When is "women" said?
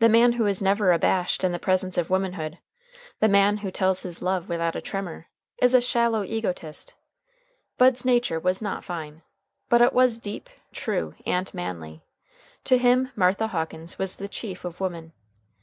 14.78-15.14